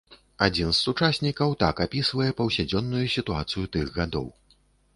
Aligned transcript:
Адзін 0.45 0.69
з 0.75 0.79
сучаснікаў 0.85 1.53
так 1.65 1.83
апісвае 1.85 2.31
паўсядзённую 2.41 3.05
сітуацыю 3.17 3.65
тых 3.77 3.85
гадоў. 4.03 4.27